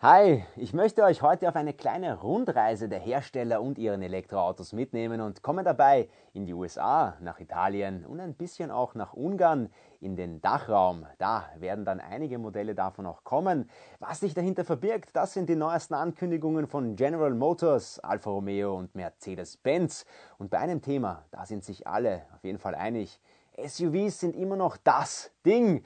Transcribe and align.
Hi, 0.00 0.44
ich 0.54 0.72
möchte 0.74 1.02
euch 1.02 1.22
heute 1.22 1.48
auf 1.48 1.56
eine 1.56 1.74
kleine 1.74 2.20
Rundreise 2.20 2.88
der 2.88 3.00
Hersteller 3.00 3.60
und 3.60 3.78
ihren 3.78 4.00
Elektroautos 4.00 4.72
mitnehmen 4.72 5.20
und 5.20 5.42
komme 5.42 5.64
dabei 5.64 6.08
in 6.32 6.46
die 6.46 6.54
USA, 6.54 7.16
nach 7.18 7.40
Italien 7.40 8.06
und 8.06 8.20
ein 8.20 8.34
bisschen 8.34 8.70
auch 8.70 8.94
nach 8.94 9.14
Ungarn 9.14 9.70
in 9.98 10.14
den 10.14 10.40
Dachraum. 10.40 11.04
Da 11.18 11.48
werden 11.56 11.84
dann 11.84 11.98
einige 11.98 12.38
Modelle 12.38 12.76
davon 12.76 13.06
auch 13.06 13.24
kommen. 13.24 13.68
Was 13.98 14.20
sich 14.20 14.34
dahinter 14.34 14.64
verbirgt, 14.64 15.16
das 15.16 15.32
sind 15.32 15.48
die 15.48 15.56
neuesten 15.56 15.94
Ankündigungen 15.94 16.68
von 16.68 16.94
General 16.94 17.34
Motors, 17.34 17.98
Alfa 17.98 18.30
Romeo 18.30 18.78
und 18.78 18.94
Mercedes-Benz. 18.94 20.06
Und 20.38 20.50
bei 20.50 20.58
einem 20.58 20.80
Thema, 20.80 21.24
da 21.32 21.44
sind 21.44 21.64
sich 21.64 21.88
alle 21.88 22.22
auf 22.36 22.44
jeden 22.44 22.60
Fall 22.60 22.76
einig. 22.76 23.20
SUVs 23.56 24.20
sind 24.20 24.36
immer 24.36 24.54
noch 24.54 24.76
das 24.76 25.32
Ding. 25.44 25.84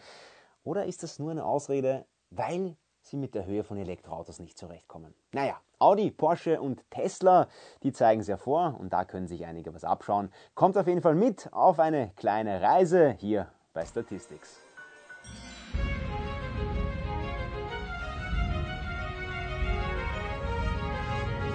Oder 0.64 0.84
ist 0.84 1.02
das 1.02 1.18
nur 1.18 1.30
eine 1.30 1.46
Ausrede, 1.46 2.04
weil 2.28 2.76
sie 3.02 3.16
mit 3.16 3.34
der 3.34 3.46
Höhe 3.46 3.64
von 3.64 3.76
Elektroautos 3.76 4.38
nicht 4.38 4.58
zurechtkommen. 4.58 5.14
Naja, 5.32 5.60
Audi, 5.78 6.10
Porsche 6.10 6.60
und 6.60 6.88
Tesla, 6.90 7.48
die 7.82 7.92
zeigen 7.92 8.20
es 8.20 8.28
ja 8.28 8.36
vor 8.36 8.76
und 8.78 8.92
da 8.92 9.04
können 9.04 9.26
sich 9.26 9.44
einige 9.44 9.74
was 9.74 9.84
abschauen. 9.84 10.32
Kommt 10.54 10.78
auf 10.78 10.86
jeden 10.86 11.02
Fall 11.02 11.14
mit 11.14 11.52
auf 11.52 11.78
eine 11.78 12.12
kleine 12.16 12.62
Reise 12.62 13.16
hier 13.18 13.48
bei 13.74 13.84
Statistics. 13.84 14.60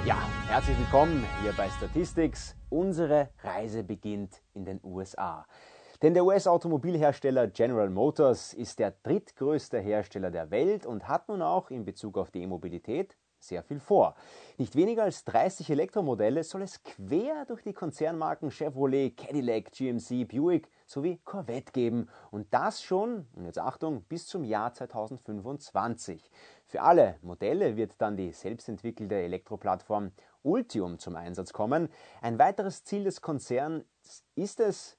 Ja, 0.06 0.22
herzlich 0.48 0.78
willkommen 0.78 1.26
hier 1.42 1.54
bei 1.54 1.70
Statistics. 1.70 2.56
Unsere 2.70 3.30
Reise 3.44 3.84
beginnt 3.84 4.42
in 4.54 4.64
den 4.64 4.80
USA. 4.84 5.46
Denn 6.02 6.14
der 6.14 6.26
US-Automobilhersteller 6.26 7.48
General 7.48 7.90
Motors 7.90 8.54
ist 8.54 8.78
der 8.78 8.92
drittgrößte 8.92 9.80
Hersteller 9.80 10.30
der 10.30 10.52
Welt 10.52 10.86
und 10.86 11.08
hat 11.08 11.28
nun 11.28 11.42
auch 11.42 11.72
in 11.72 11.86
Bezug 11.86 12.18
auf 12.18 12.30
die 12.30 12.44
E-Mobilität 12.44 13.18
sehr 13.40 13.64
viel 13.64 13.80
vor. 13.80 14.16
Nicht 14.58 14.76
weniger 14.76 15.04
als 15.04 15.24
30 15.26 15.70
Elektromodelle 15.70 16.44
soll 16.44 16.62
es 16.62 16.84
quer 16.84 17.46
durch 17.46 17.64
die 17.64 17.74
Konzernmarken 17.74 18.52
Chevrolet, 18.52 19.16
Cadillac, 19.16 19.72
GMC, 19.72 20.28
Buick 20.28 20.70
sowie 20.86 21.20
Corvette 21.24 21.72
geben. 21.72 22.10
Und 22.32 22.54
das 22.54 22.82
schon, 22.82 23.28
und 23.34 23.46
jetzt 23.46 23.60
Achtung, 23.60 24.04
bis 24.04 24.28
zum 24.28 24.44
Jahr 24.44 24.74
2025. 24.74 26.30
Für 26.66 26.82
alle 26.82 27.16
Modelle 27.22 27.76
wird 27.76 27.94
dann 28.00 28.18
die 28.18 28.32
selbstentwickelte 28.32 29.16
Elektroplattform 29.16 30.12
Ultium 30.44 31.00
zum 31.00 31.16
Einsatz 31.16 31.54
kommen. 31.54 31.90
Ein 32.22 32.40
weiteres 32.40 32.84
Ziel 32.84 33.04
des 33.04 33.22
Konzerns 33.22 33.84
ist 34.36 34.60
es, 34.60 34.98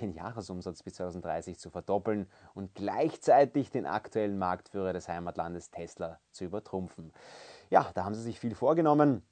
den 0.00 0.12
Jahresumsatz 0.12 0.82
bis 0.82 0.94
2030 0.94 1.58
zu 1.58 1.70
verdoppeln 1.70 2.28
und 2.54 2.74
gleichzeitig 2.74 3.70
den 3.70 3.86
aktuellen 3.86 4.38
Marktführer 4.38 4.92
des 4.92 5.08
Heimatlandes 5.08 5.70
Tesla 5.70 6.18
zu 6.30 6.44
übertrumpfen. 6.44 7.12
Ja, 7.70 7.90
da 7.94 8.04
haben 8.04 8.14
sie 8.14 8.22
sich 8.22 8.40
viel 8.40 8.54
vorgenommen. 8.54 9.22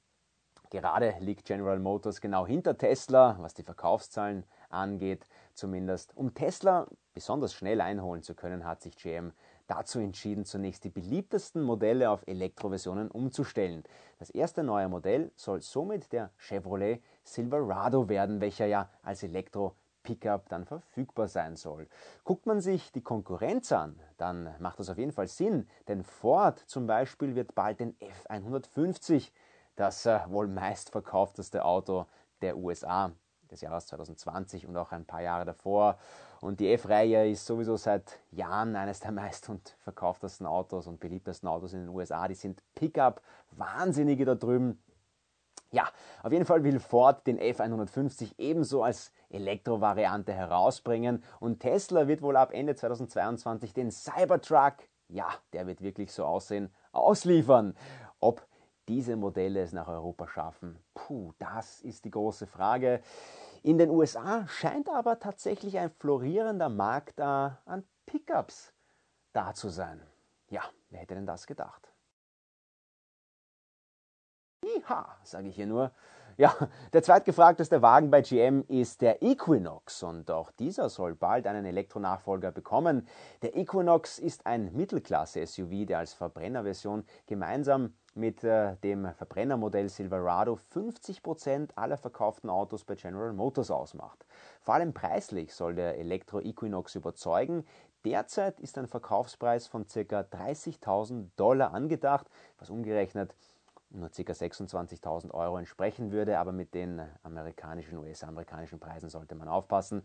Gerade 0.69 1.15
liegt 1.19 1.45
General 1.45 1.79
Motors 1.79 2.21
genau 2.21 2.45
hinter 2.45 2.77
Tesla, 2.77 3.37
was 3.39 3.55
die 3.55 3.63
Verkaufszahlen 3.63 4.45
angeht, 4.69 5.27
zumindest. 5.55 6.15
Um 6.15 6.35
Tesla 6.35 6.87
besonders 7.13 7.53
schnell 7.53 7.81
einholen 7.81 8.21
zu 8.21 8.35
können, 8.35 8.65
hat 8.65 8.81
sich 8.81 8.95
GM 8.95 9.33
dazu 9.65 9.99
entschieden, 9.99 10.45
zunächst 10.45 10.83
die 10.83 10.89
beliebtesten 10.89 11.63
Modelle 11.63 12.09
auf 12.09 12.23
Elektroversionen 12.27 13.09
umzustellen. 13.09 13.83
Das 14.17 14.29
erste 14.29 14.63
neue 14.63 14.89
Modell 14.89 15.31
soll 15.35 15.61
somit 15.61 16.11
der 16.11 16.31
Chevrolet 16.37 17.01
Silverado 17.23 18.09
werden, 18.09 18.41
welcher 18.41 18.65
ja 18.65 18.89
als 19.01 19.23
Elektro 19.23 19.75
Pickup 20.03 20.49
dann 20.49 20.65
verfügbar 20.65 21.27
sein 21.27 21.55
soll. 21.55 21.87
Guckt 22.23 22.45
man 22.45 22.61
sich 22.61 22.91
die 22.91 23.01
Konkurrenz 23.01 23.71
an, 23.71 23.99
dann 24.17 24.53
macht 24.59 24.79
das 24.79 24.89
auf 24.89 24.97
jeden 24.97 25.11
Fall 25.11 25.27
Sinn, 25.27 25.67
denn 25.87 26.03
Ford 26.03 26.59
zum 26.59 26.87
Beispiel 26.87 27.35
wird 27.35 27.55
bald 27.55 27.79
den 27.79 27.95
F150, 27.97 29.31
das 29.75 30.05
äh, 30.05 30.19
wohl 30.27 30.47
meistverkaufteste 30.47 31.63
Auto 31.63 32.05
der 32.41 32.57
USA 32.57 33.11
des 33.51 33.61
Jahres 33.61 33.87
2020 33.87 34.67
und 34.67 34.77
auch 34.77 34.91
ein 34.91 35.05
paar 35.05 35.21
Jahre 35.21 35.45
davor. 35.45 35.97
Und 36.41 36.59
die 36.59 36.71
F-Reihe 36.71 37.29
ist 37.29 37.45
sowieso 37.45 37.75
seit 37.75 38.19
Jahren 38.31 38.75
eines 38.75 38.99
der 38.99 39.11
meist 39.11 39.49
und 39.49 39.75
verkauftesten 39.83 40.45
Autos 40.45 40.87
und 40.87 40.99
beliebtesten 40.99 41.49
Autos 41.49 41.73
in 41.73 41.81
den 41.81 41.89
USA. 41.89 42.27
Die 42.27 42.35
sind 42.35 42.61
Pickup, 42.75 43.21
Wahnsinnige 43.51 44.25
da 44.25 44.35
drüben. 44.35 44.81
Ja, 45.71 45.87
auf 46.23 46.31
jeden 46.31 46.45
Fall 46.45 46.63
will 46.63 46.79
Ford 46.79 47.27
den 47.27 47.39
F150 47.39 48.39
ebenso 48.39 48.81
als 48.83 49.11
Elektrovariante 49.29 50.33
herausbringen 50.33 51.23
und 51.39 51.59
Tesla 51.59 52.07
wird 52.07 52.23
wohl 52.23 52.37
ab 52.37 52.51
Ende 52.53 52.75
2022 52.75 53.73
den 53.73 53.91
Cybertruck, 53.91 54.73
ja, 55.09 55.27
der 55.53 55.67
wird 55.67 55.81
wirklich 55.81 56.11
so 56.11 56.25
aussehen, 56.25 56.73
ausliefern. 56.91 57.75
Ob 58.19 58.47
diese 58.87 59.15
Modelle 59.15 59.61
es 59.61 59.71
nach 59.71 59.87
Europa 59.87 60.27
schaffen, 60.27 60.79
puh, 60.95 61.33
das 61.37 61.81
ist 61.81 62.03
die 62.05 62.11
große 62.11 62.47
Frage. 62.47 63.01
In 63.61 63.77
den 63.77 63.91
USA 63.91 64.47
scheint 64.47 64.89
aber 64.89 65.19
tatsächlich 65.19 65.77
ein 65.77 65.91
florierender 65.91 66.69
Markt 66.69 67.19
an 67.19 67.83
Pickups 68.07 68.73
da 69.33 69.53
zu 69.53 69.69
sein. 69.69 70.01
Ja, 70.49 70.63
wer 70.89 71.01
hätte 71.01 71.13
denn 71.13 71.27
das 71.27 71.45
gedacht? 71.45 71.88
Iha, 74.89 75.05
sage 75.23 75.49
ich 75.49 75.55
hier 75.55 75.67
nur. 75.67 75.91
Ja, 76.37 76.55
der 76.93 77.03
zweitgefragteste 77.03 77.81
Wagen 77.81 78.09
bei 78.09 78.21
GM 78.21 78.63
ist 78.69 79.01
der 79.01 79.21
Equinox 79.21 80.03
und 80.03 80.31
auch 80.31 80.51
dieser 80.51 80.89
soll 80.89 81.13
bald 81.13 81.45
einen 81.47 81.65
Elektronachfolger 81.65 82.51
bekommen. 82.51 83.07
Der 83.41 83.57
Equinox 83.57 84.19
ist 84.19 84.45
ein 84.45 84.73
Mittelklasse-SUV, 84.73 85.85
der 85.85 85.99
als 85.99 86.13
Verbrennerversion 86.13 87.03
gemeinsam 87.27 87.93
mit 88.15 88.43
äh, 88.43 88.77
dem 88.77 89.13
Verbrennermodell 89.13 89.89
Silverado 89.89 90.57
50% 90.73 91.71
aller 91.75 91.97
verkauften 91.97 92.49
Autos 92.49 92.85
bei 92.85 92.95
General 92.95 93.33
Motors 93.33 93.69
ausmacht. 93.69 94.25
Vor 94.61 94.75
allem 94.75 94.93
preislich 94.93 95.53
soll 95.53 95.75
der 95.75 95.99
Elektro-Equinox 95.99 96.95
überzeugen. 96.95 97.65
Derzeit 98.05 98.61
ist 98.61 98.77
ein 98.77 98.87
Verkaufspreis 98.87 99.67
von 99.67 99.85
ca. 99.85 100.21
30.000 100.21 101.27
Dollar 101.35 101.73
angedacht, 101.73 102.27
was 102.57 102.69
umgerechnet 102.69 103.35
nur 103.89 104.09
ca. 104.09 104.21
26.000 104.21 105.31
Euro 105.31 105.57
entsprechen 105.57 106.11
würde, 106.11 106.39
aber 106.39 106.51
mit 106.51 106.73
den 106.73 107.01
amerikanischen, 107.23 107.97
US-amerikanischen 107.97 108.79
Preisen 108.79 109.09
sollte 109.09 109.35
man 109.35 109.47
aufpassen. 109.47 110.03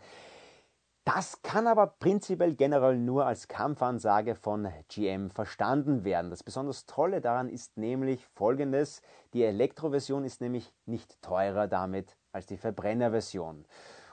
Das 1.05 1.43
kann 1.43 1.67
aber 1.67 1.87
prinzipiell 1.87 2.55
generell 2.55 2.97
nur 2.97 3.27
als 3.27 3.47
Kampfansage 3.47 4.35
von 4.35 4.69
GM 4.89 5.29
verstanden 5.29 6.03
werden. 6.03 6.31
Das 6.31 6.43
besonders 6.43 6.87
Tolle 6.87 7.21
daran 7.21 7.51
ist 7.51 7.77
nämlich 7.77 8.27
folgendes. 8.29 9.03
Die 9.35 9.45
Elektroversion 9.45 10.25
ist 10.25 10.41
nämlich 10.41 10.73
nicht 10.87 11.21
teurer 11.21 11.69
damit 11.69 12.17
als 12.33 12.47
die 12.47 12.57
Verbrennerversion. 12.57 13.67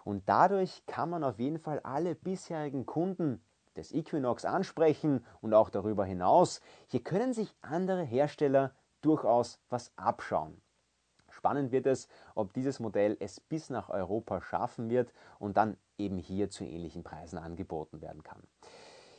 Und 0.03 0.28
dadurch 0.28 0.86
kann 0.86 1.09
man 1.09 1.24
auf 1.24 1.40
jeden 1.40 1.59
Fall 1.59 1.80
alle 1.80 2.14
bisherigen 2.14 2.86
Kunden 2.86 3.42
des 3.78 3.94
Equinox 3.94 4.44
ansprechen 4.44 5.26
und 5.40 5.53
auch 5.53 5.70
darüber 5.70 6.03
hinaus. 6.03 6.59
Hier 6.88 7.02
können 7.02 7.34
sich 7.34 7.56
andere 7.62 8.03
Hersteller 8.03 8.74
durchaus 9.02 9.60
was 9.70 9.92
abschauen. 9.96 10.62
Spannend 11.30 11.72
wird 11.72 11.88
es, 11.88 12.08
ob 12.36 12.54
dieses 12.54 12.80
Modell 12.80 13.18
es 13.20 13.40
bis 13.40 13.70
nach 13.70 13.90
Europa 13.90 14.42
schaffen 14.42 14.90
wird 14.90 15.14
und 15.40 15.58
dann 15.58 15.78
eben 15.98 16.18
hier 16.18 16.50
zu 16.50 16.64
ähnlichen 16.66 17.04
Preisen 17.04 17.38
angeboten 17.38 18.02
werden 18.02 18.24
kann. 18.24 18.44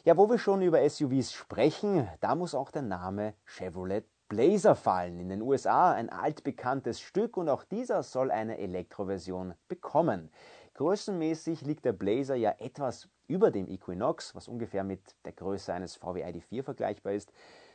Ja, 0.04 0.16
wo 0.16 0.28
wir 0.28 0.38
schon 0.38 0.62
über 0.62 0.88
SUVs 0.88 1.32
sprechen, 1.32 2.08
da 2.20 2.34
muss 2.34 2.54
auch 2.54 2.70
der 2.70 2.82
Name 2.82 3.34
Chevrolet 3.44 4.04
Blazer 4.28 4.74
fallen. 4.74 5.20
In 5.20 5.28
den 5.28 5.42
USA 5.42 5.92
ein 5.92 6.08
altbekanntes 6.08 7.00
Stück 7.00 7.36
und 7.36 7.48
auch 7.48 7.64
dieser 7.64 8.02
soll 8.02 8.30
eine 8.30 8.58
Elektroversion 8.58 9.54
bekommen. 9.68 10.30
Größenmäßig 10.74 11.60
liegt 11.60 11.84
der 11.84 11.92
Blazer 11.92 12.34
ja 12.34 12.54
etwas 12.58 13.10
über 13.28 13.50
dem 13.50 13.68
Equinox, 13.68 14.34
was 14.34 14.48
ungefähr 14.48 14.84
mit 14.84 15.02
der 15.26 15.32
Größe 15.32 15.72
eines 15.72 15.96
VW 15.96 16.24
ID4 16.24 16.62
vergleichbar 16.62 17.12
ist. 17.12 17.30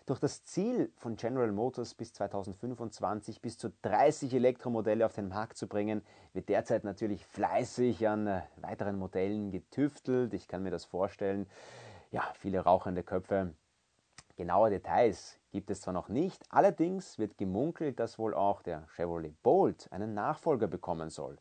Durch 0.08 0.22
das 0.22 0.46
Ziel 0.46 0.90
von 0.96 1.18
General 1.18 1.52
Motors 1.52 1.94
bis 1.94 2.14
2025 2.14 3.42
bis 3.42 3.58
zu 3.58 3.74
30 3.82 4.34
Elektromodelle 4.34 5.06
auf 5.06 5.16
den 5.16 5.28
Markt 5.28 5.58
zu 5.58 5.68
bringen, 5.68 6.02
wird 6.32 6.48
derzeit 6.48 6.86
natürlich 6.86 7.26
fleißig 7.26 8.08
an 8.08 8.26
äh, 8.26 8.42
weiteren 8.56 8.98
Modellen 8.98 9.52
getüftelt. 9.52 10.34
Ich 10.34 10.48
kann 10.48 10.64
mir 10.64 10.72
das 10.72 10.86
vorstellen. 10.86 11.46
Ja, 12.10 12.24
viele 12.36 12.62
rauchende 12.62 13.04
Köpfe. 13.04 13.54
Genaue 14.38 14.70
Details 14.70 15.40
gibt 15.52 15.70
es 15.72 15.82
zwar 15.82 15.94
noch 15.94 16.08
nicht, 16.08 16.42
allerdings 16.52 17.20
wird 17.20 17.38
gemunkelt, 17.38 18.00
dass 18.00 18.18
wohl 18.18 18.34
auch 18.34 18.62
der 18.62 18.88
Chevrolet 18.96 19.34
Bolt 19.44 19.92
einen 19.92 20.14
Nachfolger 20.14 20.68
bekommen 20.68 21.10
soll. 21.10 21.38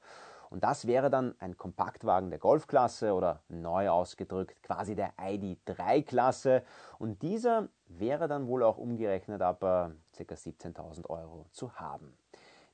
Und 0.51 0.65
das 0.65 0.87
wäre 0.87 1.11
dann 1.11 1.35
ein 1.39 1.57
Kompaktwagen 1.57 2.31
der 2.31 2.39
Golfklasse 2.39 3.13
oder 3.15 3.43
neu 3.49 3.89
ausgedrückt 3.91 4.63
quasi 4.63 4.95
der 4.95 5.13
ID3-Klasse. 5.17 6.63
Und 6.99 7.23
dieser 7.23 7.69
wäre 7.87 8.29
dann 8.29 8.47
wohl 8.47 8.63
auch 8.63 8.79
umgerechnet 8.79 9.43
ab 9.43 9.63
äh, 9.63 10.25
ca. 10.25 10.35
17.000 10.35 11.09
Euro 11.09 11.47
zu 11.53 11.75
haben. 11.75 12.17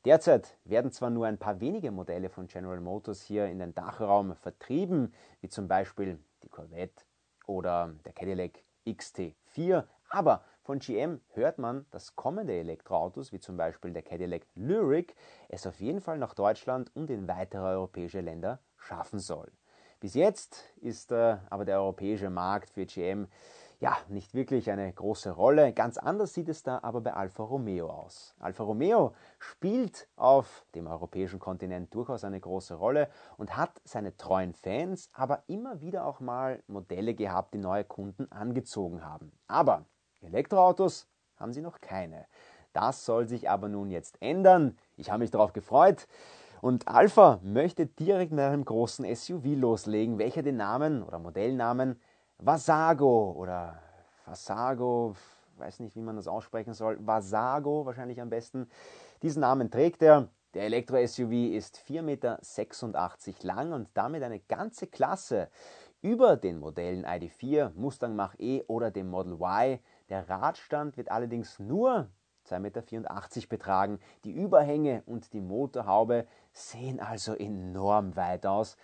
Derzeit 0.04 0.58
werden 0.64 0.90
zwar 0.90 1.10
nur 1.10 1.26
ein 1.26 1.38
paar 1.38 1.60
wenige 1.60 1.92
Modelle 1.92 2.28
von 2.28 2.48
General 2.48 2.80
Motors 2.80 3.22
hier 3.22 3.46
in 3.46 3.60
den 3.60 3.72
Dachraum 3.72 4.34
vertrieben, 4.34 5.14
wie 5.40 5.48
zum 5.48 5.68
Beispiel 5.68 6.18
die 6.42 6.48
Corvette 6.48 7.04
oder 7.46 7.94
der 8.04 8.12
Cadillac 8.12 8.64
XT4, 8.84 9.84
aber 10.10 10.42
von 10.62 10.78
GM 10.78 11.20
hört 11.32 11.58
man, 11.58 11.86
dass 11.90 12.14
kommende 12.14 12.54
Elektroautos, 12.54 13.32
wie 13.32 13.40
zum 13.40 13.56
Beispiel 13.56 13.92
der 13.92 14.02
Cadillac 14.02 14.46
Lyric, 14.54 15.14
es 15.48 15.66
auf 15.66 15.80
jeden 15.80 16.00
Fall 16.00 16.18
nach 16.18 16.34
Deutschland 16.34 16.90
und 16.94 17.10
in 17.10 17.26
weitere 17.28 17.62
europäische 17.62 18.20
Länder 18.20 18.60
schaffen 18.76 19.18
soll. 19.18 19.50
Bis 20.00 20.14
jetzt 20.14 20.64
ist 20.80 21.12
äh, 21.12 21.36
aber 21.50 21.64
der 21.64 21.80
europäische 21.80 22.30
Markt 22.30 22.70
für 22.70 22.86
GM 22.86 23.28
ja, 23.82 23.96
nicht 24.08 24.32
wirklich 24.32 24.70
eine 24.70 24.92
große 24.92 25.32
Rolle. 25.32 25.72
Ganz 25.72 25.98
anders 25.98 26.34
sieht 26.34 26.48
es 26.48 26.62
da 26.62 26.78
aber 26.84 27.00
bei 27.00 27.14
Alfa 27.14 27.42
Romeo 27.42 27.90
aus. 27.90 28.36
Alfa 28.38 28.62
Romeo 28.62 29.12
spielt 29.40 30.06
auf 30.14 30.64
dem 30.76 30.86
europäischen 30.86 31.40
Kontinent 31.40 31.92
durchaus 31.92 32.22
eine 32.22 32.38
große 32.38 32.74
Rolle 32.74 33.08
und 33.38 33.56
hat 33.56 33.80
seine 33.84 34.16
treuen 34.16 34.54
Fans, 34.54 35.10
aber 35.12 35.42
immer 35.48 35.80
wieder 35.80 36.06
auch 36.06 36.20
mal 36.20 36.62
Modelle 36.68 37.14
gehabt, 37.14 37.54
die 37.54 37.58
neue 37.58 37.82
Kunden 37.82 38.30
angezogen 38.30 39.04
haben. 39.04 39.32
Aber 39.48 39.84
Elektroautos 40.22 41.06
haben 41.36 41.52
sie 41.52 41.60
noch 41.60 41.80
keine. 41.80 42.26
Das 42.72 43.04
soll 43.04 43.28
sich 43.28 43.50
aber 43.50 43.68
nun 43.68 43.90
jetzt 43.90 44.16
ändern. 44.20 44.78
Ich 44.96 45.10
habe 45.10 45.20
mich 45.20 45.30
darauf 45.30 45.52
gefreut. 45.52 46.06
Und 46.60 46.86
Alpha 46.88 47.40
möchte 47.42 47.86
direkt 47.86 48.30
mit 48.30 48.40
einem 48.40 48.64
großen 48.64 49.04
SUV 49.14 49.56
loslegen, 49.56 50.18
welcher 50.18 50.42
den 50.42 50.56
Namen 50.56 51.02
oder 51.02 51.18
Modellnamen 51.18 52.00
Vasago 52.38 53.32
oder 53.32 53.80
Vasago, 54.26 55.14
weiß 55.58 55.80
nicht, 55.80 55.96
wie 55.96 56.02
man 56.02 56.16
das 56.16 56.28
aussprechen 56.28 56.74
soll, 56.74 56.98
Vasago 57.00 57.84
wahrscheinlich 57.84 58.20
am 58.20 58.30
besten. 58.30 58.68
Diesen 59.22 59.40
Namen 59.40 59.70
trägt 59.70 60.02
er. 60.02 60.28
Der 60.54 60.64
Elektro-SUV 60.64 61.54
ist 61.54 61.78
4,86 61.88 62.02
Meter 62.02 62.38
lang 63.42 63.72
und 63.72 63.88
damit 63.94 64.22
eine 64.22 64.38
ganze 64.38 64.86
Klasse 64.86 65.48
über 66.02 66.36
den 66.36 66.58
Modellen 66.58 67.06
ID4, 67.06 67.72
Mustang 67.74 68.16
Mach-E 68.16 68.64
oder 68.66 68.90
dem 68.90 69.08
Model 69.08 69.34
Y. 69.34 69.78
Der 70.12 70.28
Radstand 70.28 70.98
wird 70.98 71.10
allerdings 71.10 71.58
nur 71.58 72.10
2,84 72.46 72.58
Meter 72.58 73.48
betragen. 73.48 73.98
Die 74.24 74.32
Überhänge 74.32 75.02
und 75.06 75.32
die 75.32 75.40
Motorhaube 75.40 76.26
sehen 76.52 77.00
also 77.00 77.32
enorm 77.32 78.14
weit 78.14 78.44
aus, 78.44 78.76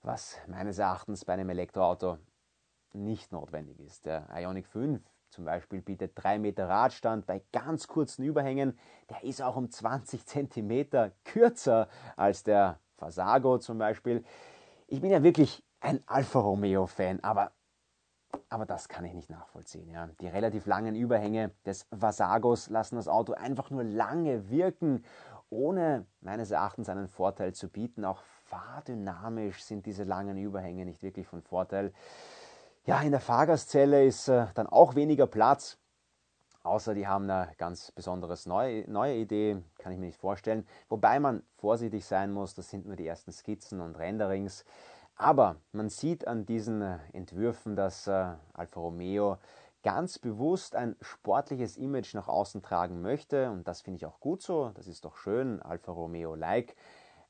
was 0.00 0.38
meines 0.46 0.78
Erachtens 0.78 1.26
bei 1.26 1.34
einem 1.34 1.50
Elektroauto 1.50 2.16
nicht 2.94 3.30
notwendig 3.30 3.78
ist. 3.78 4.06
Der 4.06 4.26
Ionic 4.34 4.66
5 4.68 5.02
zum 5.28 5.44
Beispiel 5.44 5.82
bietet 5.82 6.12
3 6.14 6.38
Meter 6.38 6.66
Radstand 6.66 7.26
bei 7.26 7.42
ganz 7.52 7.86
kurzen 7.86 8.24
Überhängen. 8.24 8.78
Der 9.10 9.22
ist 9.22 9.42
auch 9.42 9.56
um 9.56 9.68
20 9.68 10.24
Zentimeter 10.24 11.12
kürzer 11.24 11.88
als 12.16 12.42
der 12.42 12.80
Fasago 12.96 13.58
zum 13.58 13.76
Beispiel. 13.76 14.24
Ich 14.86 15.02
bin 15.02 15.10
ja 15.10 15.22
wirklich 15.22 15.62
ein 15.80 16.02
Alfa 16.06 16.38
Romeo-Fan, 16.38 17.20
aber, 17.20 17.52
aber 18.48 18.66
das 18.66 18.88
kann 18.88 19.04
ich 19.04 19.14
nicht 19.14 19.30
nachvollziehen. 19.30 19.88
Ja. 19.90 20.08
Die 20.20 20.26
relativ 20.26 20.66
langen 20.66 20.94
Überhänge 20.94 21.50
des 21.64 21.86
Vasagos 21.90 22.68
lassen 22.68 22.96
das 22.96 23.08
Auto 23.08 23.32
einfach 23.32 23.70
nur 23.70 23.84
lange 23.84 24.50
wirken, 24.50 25.04
ohne 25.50 26.06
meines 26.20 26.50
Erachtens 26.50 26.88
einen 26.88 27.08
Vorteil 27.08 27.54
zu 27.54 27.68
bieten. 27.68 28.04
Auch 28.04 28.22
fahrdynamisch 28.44 29.62
sind 29.62 29.86
diese 29.86 30.04
langen 30.04 30.36
Überhänge 30.36 30.84
nicht 30.84 31.02
wirklich 31.02 31.26
von 31.26 31.42
Vorteil. 31.42 31.92
Ja, 32.84 33.00
in 33.02 33.10
der 33.10 33.20
Fahrgastzelle 33.20 34.04
ist 34.04 34.28
äh, 34.28 34.46
dann 34.54 34.66
auch 34.66 34.94
weniger 34.94 35.26
Platz. 35.26 35.78
Außer 36.62 36.94
die 36.94 37.06
haben 37.06 37.30
eine 37.30 37.52
ganz 37.56 37.90
besonderes 37.92 38.44
neue, 38.46 38.88
neue 38.90 39.16
Idee, 39.16 39.62
kann 39.78 39.92
ich 39.92 39.98
mir 39.98 40.06
nicht 40.06 40.20
vorstellen. 40.20 40.66
Wobei 40.88 41.18
man 41.18 41.42
vorsichtig 41.56 42.04
sein 42.04 42.32
muss, 42.32 42.54
das 42.54 42.68
sind 42.68 42.86
nur 42.86 42.96
die 42.96 43.06
ersten 43.06 43.32
Skizzen 43.32 43.80
und 43.80 43.96
Renderings. 43.96 44.64
Aber 45.20 45.56
man 45.72 45.90
sieht 45.90 46.26
an 46.26 46.46
diesen 46.46 46.80
äh, 46.80 46.98
Entwürfen, 47.12 47.76
dass 47.76 48.06
äh, 48.06 48.32
Alfa 48.54 48.80
Romeo 48.80 49.36
ganz 49.82 50.18
bewusst 50.18 50.74
ein 50.74 50.96
sportliches 51.02 51.76
Image 51.76 52.14
nach 52.14 52.26
außen 52.26 52.62
tragen 52.62 53.02
möchte. 53.02 53.50
Und 53.50 53.68
das 53.68 53.82
finde 53.82 53.98
ich 53.98 54.06
auch 54.06 54.18
gut 54.18 54.40
so. 54.40 54.70
Das 54.70 54.86
ist 54.86 55.04
doch 55.04 55.18
schön, 55.18 55.60
Alfa 55.60 55.92
Romeo-like. 55.92 56.74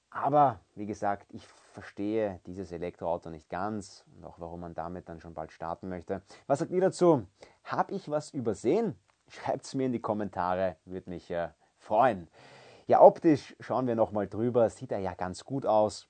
Aber 0.09 0.61
wie 0.77 0.87
gesagt, 0.87 1.35
ich 1.35 1.45
verstehe 1.73 2.39
dieses 2.47 2.71
Elektroauto 2.71 3.29
nicht 3.29 3.51
ganz 3.51 4.05
und 4.17 4.25
auch 4.25 4.39
warum 4.39 4.61
man 4.61 4.75
damit 4.75 5.09
dann 5.09 5.19
schon 5.19 5.35
bald 5.35 5.51
starten 5.51 5.89
möchte. 5.89 6.23
Was 6.47 6.61
sagt 6.61 6.71
ihr 6.71 6.81
dazu? 6.81 7.27
Habe 7.65 7.93
ich 7.95 8.09
was 8.09 8.31
übersehen? 8.31 8.97
Schreibt 9.27 9.65
es 9.65 9.75
mir 9.75 9.87
in 9.87 9.93
die 9.93 10.01
Kommentare, 10.01 10.77
würde 10.85 11.11
mich 11.11 11.29
äh, 11.33 11.49
freuen. 11.77 12.29
Ja, 12.87 13.01
optisch 13.01 13.57
schauen 13.59 13.89
wir 13.89 13.97
nochmal 13.97 14.29
drüber, 14.29 14.71
sieht 14.71 14.93
er 14.93 15.01
ja 15.01 15.15
ganz 15.15 15.45
gut 15.45 15.67
aus. 15.67 16.10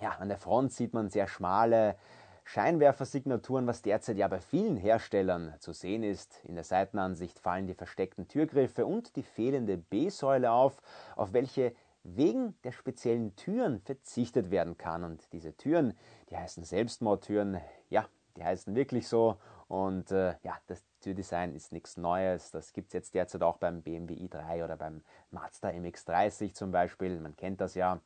Ja, 0.00 0.10
an 0.18 0.28
der 0.28 0.38
Front 0.38 0.72
sieht 0.72 0.92
man 0.92 1.08
sehr 1.08 1.26
schmale 1.26 1.96
Scheinwerfersignaturen, 2.44 3.66
was 3.66 3.82
derzeit 3.82 4.18
ja 4.18 4.28
bei 4.28 4.40
vielen 4.40 4.76
Herstellern 4.76 5.54
zu 5.58 5.72
sehen 5.72 6.02
ist. 6.02 6.40
In 6.44 6.54
der 6.54 6.64
Seitenansicht 6.64 7.38
fallen 7.38 7.66
die 7.66 7.74
versteckten 7.74 8.28
Türgriffe 8.28 8.86
und 8.86 9.16
die 9.16 9.22
fehlende 9.22 9.76
B-Säule 9.76 10.52
auf, 10.52 10.80
auf 11.16 11.32
welche 11.32 11.74
wegen 12.04 12.54
der 12.62 12.70
speziellen 12.70 13.34
Türen 13.34 13.80
verzichtet 13.80 14.50
werden 14.50 14.76
kann. 14.78 15.02
Und 15.02 15.32
diese 15.32 15.56
Türen, 15.56 15.94
die 16.30 16.36
heißen 16.36 16.62
Selbstmordtüren, 16.62 17.60
ja, 17.90 18.06
die 18.36 18.44
heißen 18.44 18.76
wirklich 18.76 19.08
so. 19.08 19.36
Und 19.66 20.12
äh, 20.12 20.34
ja, 20.42 20.56
das 20.68 20.84
Türdesign 21.00 21.52
ist 21.52 21.72
nichts 21.72 21.96
Neues. 21.96 22.52
Das 22.52 22.72
gibt 22.72 22.88
es 22.88 22.92
jetzt 22.92 23.14
derzeit 23.14 23.42
auch 23.42 23.56
beim 23.56 23.82
BMW 23.82 24.14
i3 24.14 24.62
oder 24.62 24.76
beim 24.76 25.02
Mazda 25.32 25.70
MX30 25.70 26.52
zum 26.54 26.70
Beispiel. 26.70 27.18
Man 27.18 27.34
kennt 27.34 27.60
das 27.60 27.74
ja. 27.74 28.00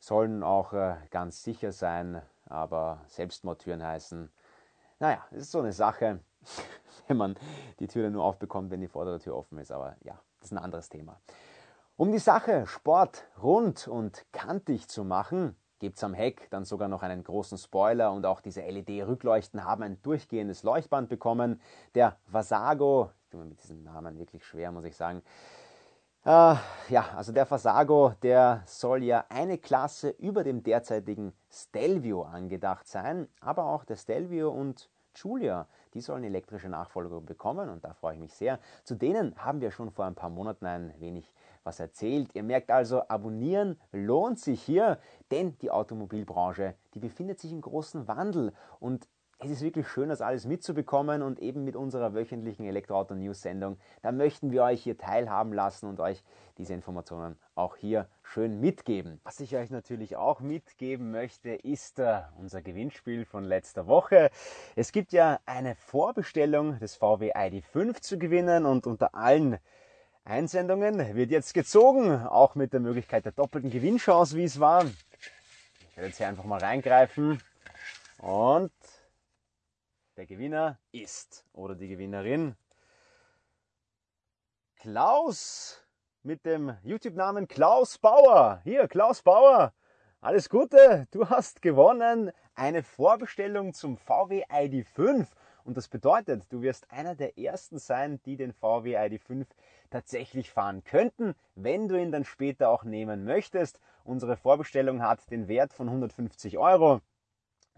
Sollen 0.00 0.42
auch 0.42 0.72
äh, 0.72 0.96
ganz 1.10 1.42
sicher 1.42 1.72
sein, 1.72 2.20
aber 2.46 3.02
Selbstmordtüren 3.06 3.84
heißen. 3.84 4.30
Naja, 4.98 5.24
es 5.30 5.42
ist 5.42 5.52
so 5.52 5.60
eine 5.60 5.72
Sache, 5.72 6.20
wenn 7.06 7.16
man 7.16 7.36
die 7.78 7.86
Tür 7.86 8.04
dann 8.04 8.12
nur 8.12 8.24
aufbekommt, 8.24 8.70
wenn 8.70 8.80
die 8.80 8.88
vordere 8.88 9.20
Tür 9.20 9.36
offen 9.36 9.58
ist. 9.58 9.70
Aber 9.70 9.96
ja, 10.02 10.18
das 10.40 10.48
ist 10.48 10.52
ein 10.52 10.58
anderes 10.58 10.88
Thema. 10.88 11.20
Um 11.96 12.12
die 12.12 12.18
Sache 12.18 12.66
Sport 12.66 13.26
rund 13.42 13.86
und 13.86 14.24
kantig 14.32 14.88
zu 14.88 15.04
machen, 15.04 15.54
gibt 15.80 15.96
es 15.96 16.04
am 16.04 16.14
Heck 16.14 16.48
dann 16.50 16.64
sogar 16.64 16.88
noch 16.88 17.02
einen 17.02 17.24
großen 17.24 17.58
Spoiler 17.58 18.12
und 18.12 18.24
auch 18.26 18.40
diese 18.40 18.62
LED-Rückleuchten 18.62 19.64
haben 19.64 19.82
ein 19.82 20.00
durchgehendes 20.02 20.62
Leuchtband 20.62 21.08
bekommen. 21.08 21.60
Der 21.94 22.16
Vasago, 22.26 23.10
ich 23.24 23.30
tue 23.30 23.40
mir 23.40 23.50
mit 23.50 23.62
diesem 23.62 23.82
Namen 23.82 24.18
wirklich 24.18 24.44
schwer, 24.46 24.72
muss 24.72 24.84
ich 24.84 24.96
sagen. 24.96 25.22
Äh, 26.22 26.54
ja, 26.90 27.06
also 27.16 27.32
der 27.32 27.50
Vasago, 27.50 28.12
der 28.22 28.62
soll 28.66 29.04
ja 29.04 29.24
eine 29.30 29.56
Klasse 29.56 30.10
über 30.10 30.44
dem 30.44 30.62
derzeitigen 30.62 31.32
Stelvio 31.50 32.24
angedacht 32.24 32.86
sein, 32.86 33.26
aber 33.40 33.64
auch 33.64 33.84
der 33.84 33.96
Stelvio 33.96 34.50
und 34.50 34.90
Julia, 35.14 35.66
die 35.94 36.02
sollen 36.02 36.22
elektrische 36.22 36.68
Nachfolger 36.68 37.22
bekommen 37.22 37.70
und 37.70 37.84
da 37.84 37.94
freue 37.94 38.14
ich 38.14 38.20
mich 38.20 38.34
sehr. 38.34 38.58
Zu 38.84 38.96
denen 38.96 39.34
haben 39.36 39.62
wir 39.62 39.70
schon 39.70 39.90
vor 39.90 40.04
ein 40.04 40.14
paar 40.14 40.28
Monaten 40.28 40.66
ein 40.66 40.94
wenig 40.98 41.32
was 41.64 41.80
erzählt. 41.80 42.34
Ihr 42.34 42.42
merkt 42.42 42.70
also, 42.70 43.02
abonnieren 43.08 43.80
lohnt 43.90 44.38
sich 44.38 44.62
hier, 44.62 44.98
denn 45.30 45.56
die 45.58 45.70
Automobilbranche, 45.70 46.74
die 46.92 47.00
befindet 47.00 47.38
sich 47.38 47.50
im 47.50 47.62
großen 47.62 48.08
Wandel 48.08 48.52
und 48.78 49.08
es 49.42 49.50
ist 49.50 49.62
wirklich 49.62 49.88
schön, 49.88 50.10
das 50.10 50.20
alles 50.20 50.44
mitzubekommen 50.44 51.22
und 51.22 51.38
eben 51.38 51.64
mit 51.64 51.74
unserer 51.74 52.12
wöchentlichen 52.14 52.66
Elektroauto-News-Sendung, 52.66 53.78
da 54.02 54.12
möchten 54.12 54.50
wir 54.50 54.64
euch 54.64 54.82
hier 54.82 54.98
teilhaben 54.98 55.54
lassen 55.54 55.88
und 55.88 55.98
euch 55.98 56.22
diese 56.58 56.74
Informationen 56.74 57.38
auch 57.54 57.76
hier 57.76 58.06
schön 58.22 58.60
mitgeben. 58.60 59.18
Was 59.24 59.40
ich 59.40 59.56
euch 59.56 59.70
natürlich 59.70 60.16
auch 60.16 60.40
mitgeben 60.40 61.10
möchte, 61.10 61.50
ist 61.50 61.98
uh, 62.00 62.20
unser 62.38 62.60
Gewinnspiel 62.60 63.24
von 63.24 63.44
letzter 63.44 63.86
Woche. 63.86 64.30
Es 64.76 64.92
gibt 64.92 65.12
ja 65.12 65.40
eine 65.46 65.74
Vorbestellung 65.74 66.78
des 66.78 66.96
VW 66.96 67.32
ID5 67.32 68.02
zu 68.02 68.18
gewinnen 68.18 68.66
und 68.66 68.86
unter 68.86 69.14
allen 69.14 69.58
Einsendungen 70.24 71.14
wird 71.16 71.30
jetzt 71.30 71.54
gezogen, 71.54 72.26
auch 72.26 72.56
mit 72.56 72.74
der 72.74 72.80
Möglichkeit 72.80 73.24
der 73.24 73.32
doppelten 73.32 73.70
Gewinnchance, 73.70 74.36
wie 74.36 74.44
es 74.44 74.60
war. 74.60 74.84
Ich 74.84 75.96
werde 75.96 76.08
jetzt 76.08 76.18
hier 76.18 76.28
einfach 76.28 76.44
mal 76.44 76.60
reingreifen 76.60 77.40
und 78.18 78.70
der 80.20 80.26
Gewinner 80.26 80.78
ist 80.92 81.46
oder 81.54 81.74
die 81.74 81.88
Gewinnerin 81.88 82.54
Klaus 84.76 85.82
mit 86.22 86.44
dem 86.44 86.76
YouTube-Namen 86.82 87.48
Klaus 87.48 87.96
Bauer. 87.96 88.60
Hier, 88.62 88.86
Klaus 88.86 89.22
Bauer, 89.22 89.72
alles 90.20 90.50
Gute, 90.50 91.08
du 91.10 91.30
hast 91.30 91.62
gewonnen. 91.62 92.32
Eine 92.54 92.82
Vorbestellung 92.82 93.72
zum 93.72 93.96
VW 93.96 94.44
ID5 94.50 95.26
und 95.64 95.78
das 95.78 95.88
bedeutet, 95.88 96.44
du 96.50 96.60
wirst 96.60 96.90
einer 96.90 97.14
der 97.14 97.38
ersten 97.38 97.78
sein, 97.78 98.20
die 98.26 98.36
den 98.36 98.52
VW 98.52 98.98
ID5 98.98 99.46
tatsächlich 99.88 100.50
fahren 100.50 100.84
könnten, 100.84 101.34
wenn 101.54 101.88
du 101.88 101.98
ihn 101.98 102.12
dann 102.12 102.26
später 102.26 102.68
auch 102.68 102.84
nehmen 102.84 103.24
möchtest. 103.24 103.80
Unsere 104.04 104.36
Vorbestellung 104.36 105.00
hat 105.00 105.30
den 105.30 105.48
Wert 105.48 105.72
von 105.72 105.88
150 105.88 106.58
Euro 106.58 107.00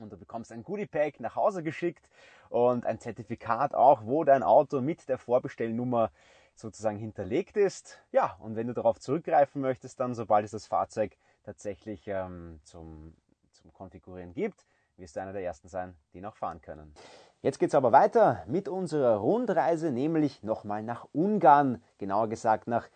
und 0.03 0.13
du 0.13 0.17
bekommst 0.17 0.53
ein 0.53 0.63
Goodie 0.63 0.87
Pack 0.87 1.21
nach 1.21 1.37
Hause 1.37 1.63
geschickt 1.63 2.09
und 2.49 2.85
ein 2.85 2.99
Zertifikat 2.99 3.75
auch, 3.75 4.05
wo 4.05 4.25
dein 4.25 4.43
Auto 4.43 4.81
mit 4.81 5.09
der 5.09 5.19
Vorbestellnummer 5.19 6.11
sozusagen 6.55 6.99
hinterlegt 6.99 7.57
ist. 7.57 8.03
Ja, 8.13 8.37
und 8.41 8.57
wenn 8.57 8.67
du 8.67 8.75
darauf 8.75 9.01
zurückgreifen 9.01 9.63
möchtest, 9.63 10.01
dann 10.01 10.15
sobald 10.15 10.45
es 10.45 10.51
das 10.51 10.67
Fahrzeug 10.67 11.17
tatsächlich 11.45 12.07
ähm, 12.07 12.61
zum, 12.65 13.15
zum 13.53 13.73
Konfigurieren 13.73 14.35
gibt, 14.35 14.67
wirst 14.97 15.17
du 15.17 15.21
einer 15.21 15.33
der 15.33 15.43
ersten 15.43 15.69
sein, 15.69 15.97
die 16.13 16.21
noch 16.21 16.37
fahren 16.37 16.61
können. 16.61 16.95
Jetzt 17.41 17.59
geht 17.59 17.71
es 17.71 17.75
aber 17.75 17.91
weiter 17.91 18.45
mit 18.47 18.69
unserer 18.69 19.17
Rundreise, 19.17 19.91
nämlich 19.91 20.43
nochmal 20.43 20.83
nach 20.83 21.07
Ungarn, 21.13 21.83
genauer 21.99 22.29
gesagt 22.29 22.69
nach 22.69 22.89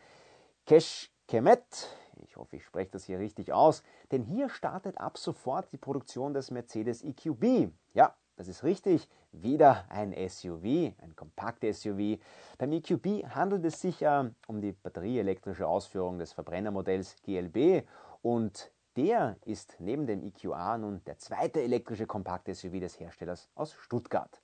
Keshkemet. 0.67 1.89
Ich 2.25 2.37
hoffe, 2.37 2.57
ich 2.57 2.65
spreche 2.65 2.91
das 2.91 3.05
hier 3.05 3.19
richtig 3.19 3.53
aus, 3.53 3.83
denn 4.11 4.23
hier 4.23 4.49
startet 4.49 4.99
ab 4.99 5.19
sofort 5.19 5.73
die 5.73 5.77
Produktion 5.77 6.35
des 6.35 6.51
Mercedes 6.51 7.03
EQB. 7.03 7.71
Ja, 7.95 8.15
das 8.37 8.49
ist 8.49 8.65
richtig, 8.65 9.09
wieder 9.33 9.85
ein 9.89 10.13
SUV, 10.13 10.93
ein 10.99 11.15
Kompakt-SUV. 11.17 12.19
Beim 12.59 12.73
EQB 12.73 13.27
handelt 13.35 13.65
es 13.65 13.81
sich 13.81 14.03
äh, 14.03 14.31
um 14.47 14.61
die 14.61 14.73
batterieelektrische 14.73 15.67
Ausführung 15.67 16.19
des 16.19 16.33
Verbrennermodells 16.33 17.17
GLB 17.23 17.87
und 18.23 18.73
der 18.97 19.37
ist 19.45 19.77
neben 19.79 20.07
dem 20.07 20.23
EQA 20.23 20.79
nun 20.79 21.03
der 21.05 21.19
zweite 21.19 21.61
elektrische 21.63 22.07
Kompakt-SUV 22.07 22.81
des 22.81 22.99
Herstellers 22.99 23.51
aus 23.55 23.75
Stuttgart. 23.75 24.41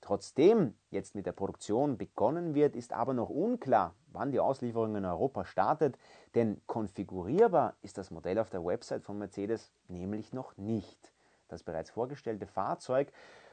Trotzdem 0.00 0.74
jetzt 0.90 1.14
mit 1.14 1.26
der 1.26 1.32
Produktion 1.32 1.98
begonnen 1.98 2.54
wird, 2.54 2.74
ist 2.74 2.92
aber 2.92 3.12
noch 3.12 3.28
unklar, 3.28 3.94
wann 4.08 4.32
die 4.32 4.40
Auslieferung 4.40 4.96
in 4.96 5.04
Europa 5.04 5.44
startet, 5.44 5.98
denn 6.34 6.60
konfigurierbar 6.66 7.76
ist 7.82 7.98
das 7.98 8.10
Modell 8.10 8.38
auf 8.38 8.50
der 8.50 8.64
Website 8.64 9.02
von 9.02 9.18
Mercedes 9.18 9.72
nämlich 9.88 10.32
noch 10.32 10.56
nicht. 10.56 11.12
Das 11.48 11.62
bereits 11.62 11.90
vorgestellte 11.90 12.46
Fahrzeug 12.46 13.12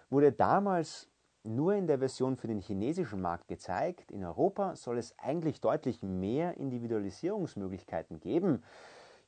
wurde 0.10 0.32
damals 0.32 1.10
nur 1.44 1.74
in 1.74 1.88
der 1.88 2.00
Version 2.00 2.38
für 2.38 2.48
den 2.48 2.60
chinesischen 2.60 3.22
Markt 3.22 3.48
gezeigt. 3.48 4.12
In 4.12 4.24
Europa 4.24 4.76
soll 4.76 4.98
es 4.98 5.18
eigentlich 5.18 5.62
deutlich 5.62 6.04
mehr 6.04 6.58
Individualisierungsmöglichkeiten 6.58 8.20
geben. 8.20 8.64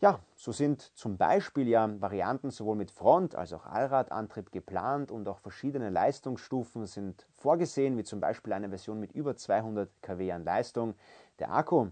Ja, 0.02 0.22
so 0.34 0.54
sind 0.54 0.82
zum 0.98 1.18
Beispiel 1.18 1.68
ja 1.68 1.90
Varianten 2.00 2.52
sowohl 2.52 2.78
mit 2.78 2.90
Front- 2.90 3.36
als 3.36 3.52
auch 3.52 3.66
Allradantrieb 3.66 4.50
geplant 4.50 5.12
und 5.12 5.28
auch 5.28 5.40
verschiedene 5.40 5.90
Leistungsstufen 5.90 6.86
sind 6.86 7.28
vorgesehen, 7.36 7.98
wie 7.98 8.06
zum 8.06 8.22
Beispiel 8.22 8.54
eine 8.54 8.70
Version 8.70 9.02
mit 9.02 9.12
über 9.12 9.36
200 9.36 9.90
kW 10.02 10.32
an 10.32 10.46
Leistung. 10.46 10.96
Der 11.40 11.52
Akku 11.52 11.90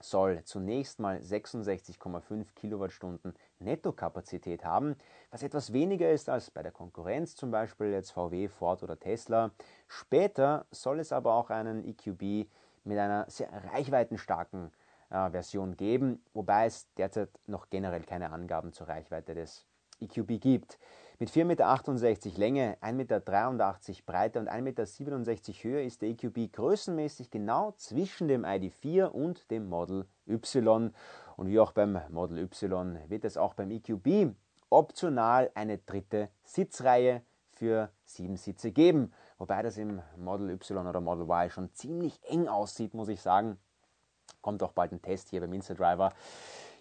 soll 0.00 0.44
zunächst 0.44 0.98
mal 0.98 1.18
66,5 1.18 2.54
Kilowattstunden 2.54 3.34
Nettokapazität 3.58 4.64
haben, 4.64 4.96
was 5.30 5.42
etwas 5.42 5.74
weniger 5.74 6.10
ist 6.10 6.30
als 6.30 6.50
bei 6.50 6.62
der 6.62 6.72
Konkurrenz, 6.72 7.36
zum 7.36 7.50
Beispiel 7.50 7.88
jetzt 7.88 8.12
VW, 8.12 8.48
Ford 8.48 8.82
oder 8.82 8.98
Tesla. 8.98 9.50
Später 9.88 10.64
soll 10.70 11.00
es 11.00 11.12
aber 11.12 11.34
auch 11.34 11.50
einen 11.50 11.84
EQB 11.84 12.48
mit 12.84 12.98
einer 12.98 13.28
sehr 13.28 13.50
reichweitenstarken 13.72 14.70
äh, 15.16 15.30
Version 15.30 15.76
geben, 15.76 16.22
wobei 16.34 16.66
es 16.66 16.92
derzeit 16.94 17.30
noch 17.46 17.70
generell 17.70 18.02
keine 18.02 18.30
Angaben 18.30 18.72
zur 18.72 18.88
Reichweite 18.88 19.34
des 19.34 19.66
EQB 20.00 20.40
gibt. 20.40 20.78
Mit 21.18 21.30
4,68 21.30 21.44
Meter 21.44 22.38
Länge, 22.38 22.76
1,83 22.82 22.92
Meter 22.92 23.20
Breite 24.04 24.38
und 24.38 24.50
1,67 24.50 24.60
Meter 24.60 24.84
Höhe 25.62 25.84
ist 25.84 26.02
der 26.02 26.10
EQB 26.10 26.52
größenmäßig 26.52 27.30
genau 27.30 27.72
zwischen 27.78 28.28
dem 28.28 28.44
ID4 28.44 29.06
und 29.06 29.50
dem 29.50 29.66
Model 29.68 30.06
Y. 30.28 30.92
Und 31.36 31.48
wie 31.48 31.58
auch 31.58 31.72
beim 31.72 31.98
Model 32.10 32.38
Y 32.38 32.98
wird 33.08 33.24
es 33.24 33.38
auch 33.38 33.54
beim 33.54 33.70
EQB 33.70 34.34
optional 34.68 35.50
eine 35.54 35.78
dritte 35.78 36.28
Sitzreihe 36.44 37.22
für 37.52 37.90
sieben 38.04 38.36
Sitze 38.36 38.70
geben. 38.70 39.12
Wobei 39.38 39.62
das 39.62 39.78
im 39.78 40.02
Model 40.18 40.50
Y 40.50 40.86
oder 40.86 41.00
Model 41.00 41.24
Y 41.24 41.50
schon 41.50 41.72
ziemlich 41.72 42.20
eng 42.24 42.48
aussieht, 42.48 42.92
muss 42.92 43.08
ich 43.08 43.22
sagen. 43.22 43.58
Kommt 44.42 44.62
auch 44.62 44.72
bald 44.72 44.92
ein 44.92 45.02
Test 45.02 45.30
hier 45.30 45.40
beim 45.40 45.52
Instadriver. 45.52 46.12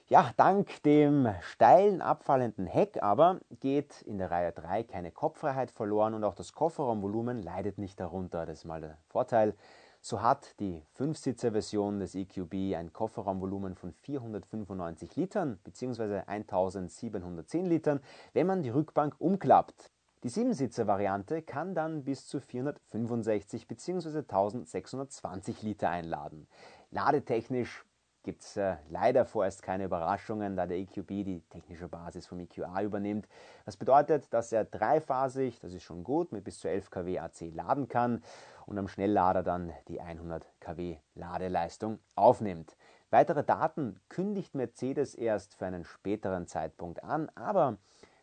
Ja, 0.08 0.32
dank 0.38 0.84
dem 0.84 1.34
steilen 1.42 2.02
abfallenden 2.02 2.68
Heck 2.68 3.02
aber 3.02 3.40
geht 3.60 4.04
in 4.04 4.20
der 4.20 4.30
Reihe 4.30 4.52
3 4.52 4.84
keine 4.84 5.12
Kopffreiheit 5.12 5.72
verloren 5.72 6.14
und 6.14 6.24
auch 6.24 6.36
das 6.36 6.54
Kofferraumvolumen 6.54 7.42
leidet 7.42 7.80
nicht 7.80 8.00
darunter. 8.00 8.46
Das 8.46 8.60
ist 8.60 8.66
mal 8.66 8.82
der 8.82 9.00
Vorteil. 9.08 9.56
So 10.02 10.22
hat 10.22 10.60
die 10.60 10.84
5-Sitzer-Version 11.00 12.00
des 12.00 12.14
EQB 12.14 12.76
ein 12.78 12.94
Kofferraumvolumen 12.94 13.74
von 13.74 13.92
495 13.92 15.16
Litern 15.16 15.58
bzw. 15.64 16.22
1710 16.28 17.66
Litern, 17.66 18.00
wenn 18.34 18.46
man 18.46 18.62
die 18.62 18.70
Rückbank 18.70 19.16
umklappt. 19.18 19.90
Die 20.22 20.30
7-Sitzer-Variante 20.30 21.42
kann 21.42 21.74
dann 21.74 22.04
bis 22.04 22.28
zu 22.28 22.40
465 22.40 23.68
bzw. 23.68 24.20
1620 24.20 25.64
Liter 25.64 25.90
einladen. 25.90 26.48
Ladetechnisch 26.92 27.86
gibt 28.26 28.42
es 28.42 28.58
äh, 28.58 28.76
leider 28.90 29.24
vorerst 29.24 29.62
keine 29.62 29.86
Überraschungen, 29.86 30.58
da 30.58 30.66
der 30.66 30.78
EQB 30.78 31.08
die 31.08 31.44
technische 31.50 31.88
Basis 31.88 32.26
vom 32.26 32.40
EQA 32.40 32.82
übernimmt. 32.82 33.28
Das 33.66 33.78
bedeutet, 33.78 34.34
dass 34.34 34.52
er 34.52 34.66
dreiphasig, 34.66 35.60
das 35.60 35.74
ist 35.74 35.84
schon 35.84 36.04
gut, 36.04 36.32
mit 36.32 36.44
bis 36.44 36.60
zu 36.60 36.68
11 36.68 36.90
kW 36.90 37.20
AC 37.20 37.54
laden 37.54 37.88
kann 37.88 38.24
und 38.66 38.78
am 38.80 38.88
Schnelllader 38.88 39.44
dann 39.44 39.72
die 39.88 40.02
100 40.02 40.52
kW 40.60 40.98
Ladeleistung 41.14 42.00
aufnimmt. 42.16 42.76
Weitere 43.12 43.44
Daten 43.44 44.02
kündigt 44.10 44.56
Mercedes 44.56 45.14
erst 45.14 45.54
für 45.54 45.68
einen 45.68 45.86
späteren 45.86 46.48
Zeitpunkt 46.48 47.04
an, 47.04 47.30
aber 47.36 47.78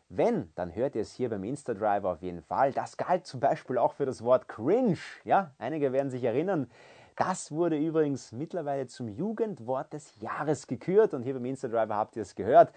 wenn, 0.09 0.51
dann 0.55 0.75
hört 0.75 0.95
ihr 0.95 1.01
es 1.01 1.13
hier 1.13 1.29
beim 1.29 1.43
Instadriver 1.43 2.11
auf 2.11 2.21
jeden 2.21 2.43
Fall. 2.43 2.71
Das 2.73 2.97
galt 2.97 3.25
zum 3.25 3.39
Beispiel 3.39 3.77
auch 3.77 3.93
für 3.93 4.05
das 4.05 4.23
Wort 4.23 4.47
cringe. 4.47 4.97
Ja, 5.23 5.51
einige 5.57 5.91
werden 5.91 6.11
sich 6.11 6.23
erinnern. 6.23 6.69
Das 7.15 7.51
wurde 7.51 7.77
übrigens 7.77 8.31
mittlerweile 8.31 8.87
zum 8.87 9.07
Jugendwort 9.07 9.93
des 9.93 10.13
Jahres 10.19 10.67
gekürt 10.67 11.13
und 11.13 11.23
hier 11.23 11.33
beim 11.33 11.45
Instadriver 11.45 11.95
habt 11.95 12.15
ihr 12.15 12.21
es 12.23 12.35
gehört. 12.35 12.73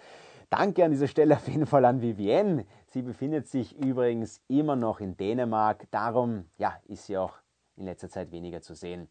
Danke 0.49 0.85
an 0.85 0.91
dieser 0.91 1.07
Stelle 1.07 1.35
auf 1.35 1.47
jeden 1.47 1.65
Fall 1.65 1.83
an 1.85 2.01
Vivienne. 2.01 2.65
Sie 2.87 3.01
befindet 3.01 3.47
sich 3.47 3.77
übrigens 3.77 4.41
immer 4.47 4.75
noch 4.75 4.99
in 4.99 5.17
Dänemark. 5.17 5.87
Darum 5.91 6.45
ja, 6.57 6.77
ist 6.87 7.07
sie 7.07 7.17
auch 7.17 7.33
in 7.75 7.85
letzter 7.85 8.09
Zeit 8.09 8.31
weniger 8.31 8.61
zu 8.61 8.73
sehen. 8.73 9.09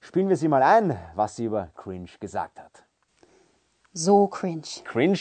Spielen 0.00 0.28
wir 0.28 0.36
sie 0.36 0.48
mal 0.48 0.62
ein, 0.62 0.98
was 1.14 1.36
sie 1.36 1.44
über 1.44 1.70
Cringe 1.74 2.10
gesagt 2.20 2.60
hat. 2.60 2.84
So 3.92 4.26
cringe. 4.26 4.62
Cringe? 4.84 5.18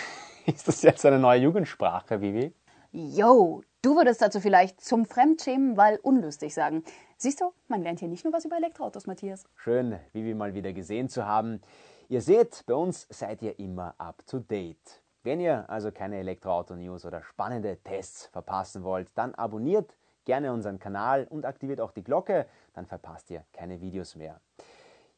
Ist 0.46 0.68
das 0.68 0.82
jetzt 0.82 1.04
eine 1.04 1.18
neue 1.18 1.40
Jugendsprache, 1.40 2.20
Vivi? 2.20 2.54
Yo, 2.90 3.62
du 3.82 3.96
würdest 3.96 4.22
dazu 4.22 4.40
vielleicht 4.40 4.80
zum 4.80 5.04
Fremdschämen, 5.04 5.76
weil 5.76 5.98
unlustig 6.02 6.54
sagen. 6.54 6.84
Siehst 7.16 7.40
du, 7.40 7.52
man 7.68 7.82
lernt 7.82 8.00
hier 8.00 8.08
nicht 8.08 8.24
nur 8.24 8.32
was 8.32 8.44
über 8.44 8.56
Elektroautos, 8.56 9.06
Matthias. 9.06 9.44
Schön, 9.54 9.98
Vivi 10.12 10.34
mal 10.34 10.54
wieder 10.54 10.72
gesehen 10.72 11.08
zu 11.08 11.26
haben. 11.26 11.60
Ihr 12.08 12.20
seht, 12.20 12.64
bei 12.66 12.74
uns 12.74 13.06
seid 13.10 13.40
ihr 13.42 13.58
immer 13.58 13.94
up 13.98 14.26
to 14.26 14.40
date. 14.40 15.02
Wenn 15.22 15.40
ihr 15.40 15.68
also 15.70 15.90
keine 15.90 16.18
Elektroauto-News 16.18 17.06
oder 17.06 17.22
spannende 17.22 17.78
Tests 17.78 18.26
verpassen 18.26 18.84
wollt, 18.84 19.08
dann 19.14 19.34
abonniert 19.34 19.96
gerne 20.24 20.52
unseren 20.52 20.78
Kanal 20.78 21.26
und 21.30 21.46
aktiviert 21.46 21.80
auch 21.80 21.92
die 21.92 22.04
Glocke, 22.04 22.46
dann 22.74 22.86
verpasst 22.86 23.30
ihr 23.30 23.44
keine 23.52 23.80
Videos 23.80 24.16
mehr. 24.16 24.40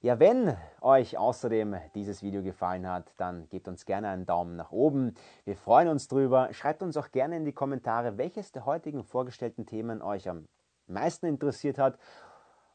Ja, 0.02 0.20
wenn 0.20 0.56
euch 0.82 1.16
außerdem 1.18 1.76
dieses 1.94 2.22
Video 2.22 2.42
gefallen 2.42 2.86
hat, 2.86 3.12
dann 3.16 3.48
gebt 3.48 3.66
uns 3.66 3.86
gerne 3.86 4.08
einen 4.08 4.26
Daumen 4.26 4.54
nach 4.54 4.70
oben. 4.70 5.14
Wir 5.44 5.56
freuen 5.56 5.88
uns 5.88 6.06
drüber. 6.06 6.52
Schreibt 6.52 6.82
uns 6.82 6.96
auch 6.96 7.10
gerne 7.10 7.36
in 7.36 7.44
die 7.44 7.52
Kommentare, 7.52 8.18
welches 8.18 8.52
der 8.52 8.66
heutigen 8.66 9.02
vorgestellten 9.02 9.66
Themen 9.66 10.02
euch 10.02 10.28
am 10.28 10.46
meisten 10.88 11.26
interessiert 11.26 11.78
hat 11.78 11.98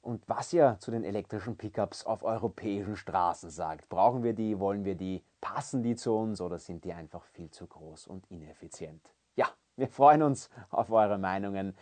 und 0.02 0.28
was 0.28 0.52
ihr 0.54 0.78
zu 0.80 0.92
den 0.92 1.04
elektrischen 1.04 1.58
Pickups 1.58 2.06
auf 2.06 2.24
europäischen 2.24 2.96
Straßen 2.96 3.50
sagt. 3.50 3.88
Brauchen 3.90 4.24
wir 4.24 4.34
die? 4.34 4.60
Wollen 4.60 4.84
wir 4.84 4.96
die? 4.96 5.24
Passen 5.40 5.84
die 5.84 5.96
zu 5.96 6.16
uns 6.16 6.42
oder 6.42 6.60
sind 6.60 6.84
die 6.84 6.94
einfach 6.94 7.24
viel 7.24 7.52
zu 7.52 7.68
groß 7.68 8.08
und 8.08 8.30
ineffizient? 8.30 9.14
Ja, 9.36 9.48
wir 9.76 9.88
freuen 9.88 10.24
uns 10.24 10.50
auf 10.70 10.92
eure 10.92 11.18
Meinungen 11.18 11.76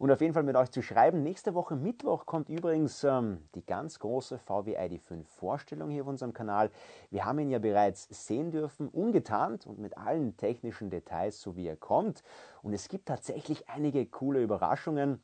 und 0.00 0.10
auf 0.10 0.22
jeden 0.22 0.32
Fall 0.32 0.42
mit 0.42 0.56
euch 0.56 0.70
zu 0.70 0.80
schreiben. 0.82 1.22
Nächste 1.22 1.54
Woche 1.54 1.76
Mittwoch 1.76 2.24
kommt 2.24 2.48
übrigens 2.48 3.04
ähm, 3.04 3.46
die 3.54 3.64
ganz 3.64 3.98
große 3.98 4.38
VW 4.38 4.78
ID5 4.78 5.26
Vorstellung 5.26 5.90
hier 5.90 6.02
auf 6.02 6.08
unserem 6.08 6.32
Kanal. 6.32 6.70
Wir 7.10 7.26
haben 7.26 7.38
ihn 7.38 7.50
ja 7.50 7.58
bereits 7.58 8.08
sehen 8.10 8.50
dürfen, 8.50 8.88
ungetarnt 8.88 9.66
und 9.66 9.78
mit 9.78 9.98
allen 9.98 10.38
technischen 10.38 10.88
Details, 10.88 11.40
so 11.40 11.54
wie 11.54 11.66
er 11.66 11.76
kommt. 11.76 12.22
Und 12.62 12.72
es 12.72 12.88
gibt 12.88 13.06
tatsächlich 13.06 13.68
einige 13.68 14.06
coole 14.06 14.42
Überraschungen. 14.42 15.22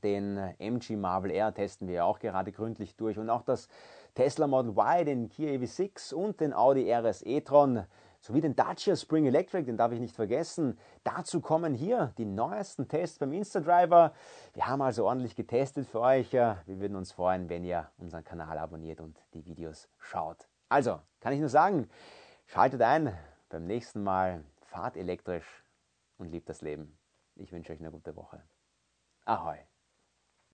Den 0.00 0.36
äh, 0.36 0.54
MG 0.58 0.96
Marvel 0.96 1.30
R 1.30 1.52
testen 1.52 1.88
wir 1.88 1.94
ja 1.96 2.04
auch 2.04 2.18
gerade 2.18 2.52
gründlich 2.52 2.96
durch 2.96 3.18
und 3.18 3.30
auch 3.30 3.42
das 3.42 3.68
Tesla 4.14 4.46
Model 4.46 4.72
Y, 4.72 5.04
den 5.04 5.28
Kia 5.28 5.50
EV6 5.50 6.14
und 6.14 6.40
den 6.40 6.52
Audi 6.52 6.92
RS 6.92 7.22
e-tron 7.22 7.86
sowie 8.20 8.40
den 8.40 8.54
Dacia 8.54 8.96
Spring 8.96 9.26
Electric, 9.26 9.64
den 9.64 9.76
darf 9.76 9.92
ich 9.92 10.00
nicht 10.00 10.14
vergessen. 10.14 10.78
Dazu 11.04 11.40
kommen 11.40 11.74
hier 11.74 12.12
die 12.18 12.26
neuesten 12.26 12.86
Tests 12.86 13.18
beim 13.18 13.32
Instadriver. 13.32 14.12
Wir 14.52 14.66
haben 14.66 14.82
also 14.82 15.06
ordentlich 15.06 15.34
getestet 15.34 15.86
für 15.86 16.00
euch. 16.00 16.32
Wir 16.32 16.58
würden 16.66 16.96
uns 16.96 17.12
freuen, 17.12 17.48
wenn 17.48 17.64
ihr 17.64 17.88
unseren 17.98 18.24
Kanal 18.24 18.58
abonniert 18.58 19.00
und 19.00 19.18
die 19.32 19.44
Videos 19.46 19.88
schaut. 19.98 20.48
Also, 20.68 21.00
kann 21.20 21.32
ich 21.32 21.40
nur 21.40 21.48
sagen, 21.48 21.88
schaltet 22.46 22.82
ein 22.82 23.16
beim 23.48 23.66
nächsten 23.66 24.02
Mal, 24.02 24.44
fahrt 24.60 24.96
elektrisch 24.96 25.64
und 26.18 26.30
liebt 26.30 26.48
das 26.48 26.60
Leben. 26.60 26.96
Ich 27.36 27.52
wünsche 27.52 27.72
euch 27.72 27.80
eine 27.80 27.90
gute 27.90 28.14
Woche. 28.16 28.42
Ahoi! 29.24 29.69